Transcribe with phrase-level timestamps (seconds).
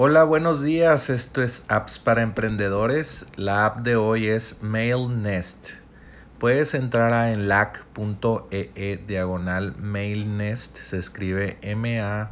[0.00, 1.10] Hola, buenos días.
[1.10, 3.26] Esto es Apps para Emprendedores.
[3.34, 5.70] La app de hoy es MailNest.
[6.38, 10.76] Puedes entrar a enlac.ee e diagonal MailNest.
[10.76, 12.30] Se escribe M-A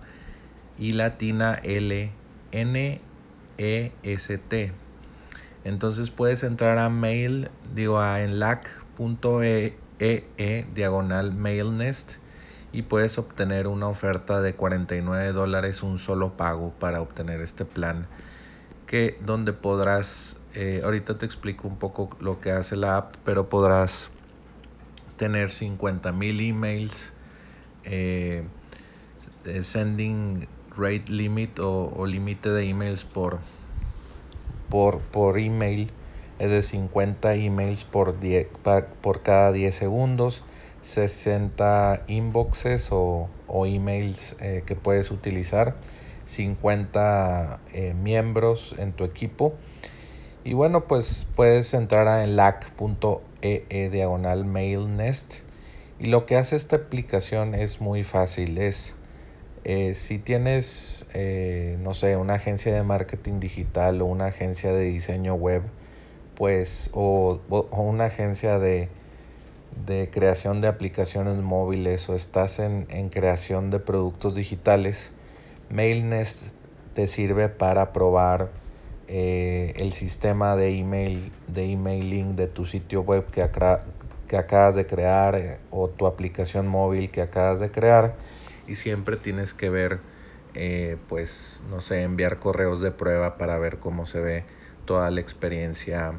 [0.78, 2.12] y latina L
[2.52, 3.00] N
[3.58, 4.72] E S T.
[5.64, 12.18] Entonces puedes entrar a mail, digo a enlac.ee e diagonal MailNest
[12.76, 18.06] y puedes obtener una oferta de 49 dólares un solo pago para obtener este plan
[18.86, 23.48] que donde podrás eh, ahorita te explico un poco lo que hace la app pero
[23.48, 24.10] podrás
[25.16, 27.14] tener 50 mil emails
[27.84, 28.44] eh,
[29.46, 30.46] eh, sending
[30.76, 33.38] rate limit o, límite de emails por
[34.68, 35.90] por por email
[36.38, 38.48] es de 50 emails por, 10,
[39.00, 40.44] por cada 10 segundos
[40.82, 43.28] 60 inboxes o,
[43.66, 45.76] emails eh, que puedes utilizar,
[46.26, 49.54] 50 eh, miembros en tu equipo.
[50.44, 55.40] Y bueno, pues puedes entrar a enlac.ee e diagonal mailnest.
[55.98, 58.58] Y lo que hace esta aplicación es muy fácil.
[58.58, 58.94] Es
[59.64, 61.06] eh, si tienes,
[61.80, 65.62] no sé, una agencia de marketing digital o una agencia de diseño web,
[66.36, 67.40] pues, o
[67.72, 68.88] una agencia de,
[69.86, 75.12] de creación de aplicaciones móviles o estás en, creación de productos digitales,
[75.70, 76.54] MailNest
[76.94, 78.50] te sirve para probar
[79.08, 83.48] eh, el sistema de email de emailing de tu sitio web que,
[84.28, 88.14] que acabas de crear eh, o tu aplicación móvil que acabas de crear.
[88.66, 90.00] Y siempre tienes que ver
[90.58, 94.44] eh, pues no sé enviar correos de prueba para ver cómo se ve
[94.86, 96.14] toda la experiencia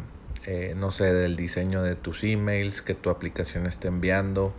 [0.48, 4.53] eh, no sé, del diseño de tus emails que tu aplicación esté enviando.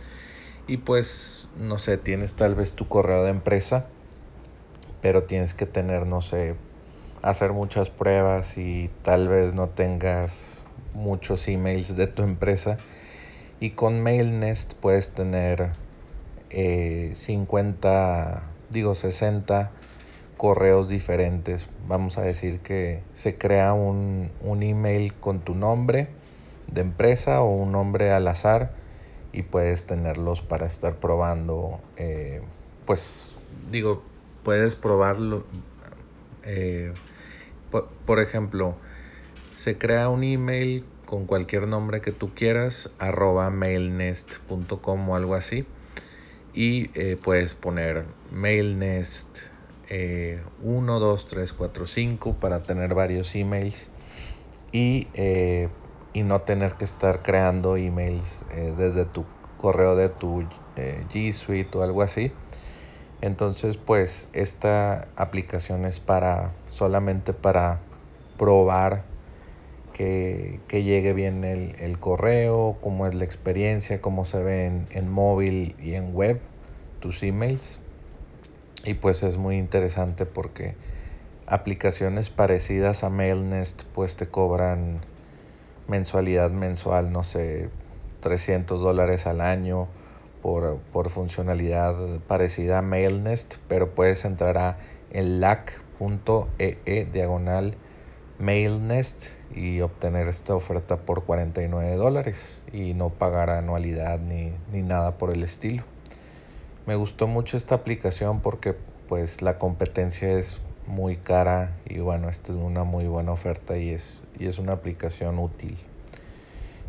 [0.67, 3.87] Y pues, no sé, tienes tal vez tu correo de empresa,
[5.01, 6.53] pero tienes que tener, no sé,
[7.23, 12.77] hacer muchas pruebas y tal vez no tengas muchos emails de tu empresa.
[13.59, 15.71] Y con MailNest puedes tener
[16.51, 18.39] 50, eh,
[18.69, 19.71] digo 60
[20.39, 21.67] correos diferentes.
[21.85, 26.07] Vamos a decir que se crea un, email con tu nombre
[26.67, 28.71] de empresa o un nombre al azar
[29.33, 31.81] y puedes tenerlos para estar probando.
[31.97, 32.41] Eh,
[32.85, 33.35] pues
[33.69, 34.01] digo,
[34.43, 35.43] puedes probarlo.
[36.45, 36.93] Eh,
[37.69, 38.75] por, por, ejemplo,
[39.57, 45.65] se crea un email con cualquier nombre que tú quieras, arroba mailnest.com o algo así.
[46.53, 49.39] Y eh, puedes poner mailnest
[49.89, 53.89] 1, 2, 3, 4, 5 para tener varios emails
[54.71, 55.69] y, eh,
[56.13, 59.25] y no tener que estar creando emails eh, desde tu
[59.57, 60.45] correo de tu
[60.75, 62.31] eh, G Suite o algo así.
[63.21, 67.81] Entonces, pues esta aplicación es para solamente para
[68.37, 69.03] probar
[69.91, 75.11] que, que llegue bien el, el, correo, cómo es la experiencia, cómo se ve en
[75.11, 76.39] móvil y en web
[77.01, 77.79] tus emails.
[78.85, 80.75] Y pues es muy interesante porque
[81.47, 85.01] aplicaciones parecidas a MailNest pues te cobran
[85.87, 87.69] mensualidad mensual, no sé,
[88.21, 89.87] 300 dólares al año
[90.41, 91.95] por, por funcionalidad
[92.27, 94.77] parecida a MailNest, pero puedes entrar a
[95.11, 97.75] enlac.ee e diagonal
[98.37, 105.17] MailNest y obtener esta oferta por 49 dólares y no pagar anualidad ni, ni nada
[105.17, 105.83] por el estilo.
[106.89, 108.73] Me gustó mucho esta aplicación porque
[109.07, 113.91] pues la competencia es muy cara y bueno, esta es una muy buena oferta y
[113.91, 115.77] es, y es una aplicación útil.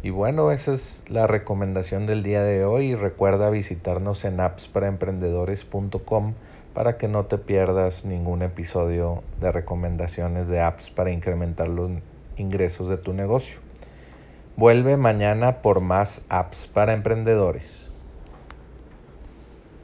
[0.03, 2.95] Y bueno, esa es la recomendación del día de hoy.
[2.95, 6.33] Recuerda visitarnos en appsparaemprendedores.com
[6.73, 11.91] para que no te pierdas ningún episodio de recomendaciones de apps para incrementar los
[12.39, 13.61] ingresos de tu negocio.
[14.57, 17.90] Vuelve mañana por más apps para emprendedores.